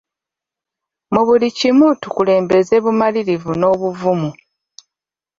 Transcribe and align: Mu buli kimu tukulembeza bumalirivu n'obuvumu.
Mu 1.13 1.21
buli 1.27 1.47
kimu 1.59 1.87
tukulembeza 2.01 2.75
bumalirivu 2.83 3.51
n'obuvumu. 3.59 4.29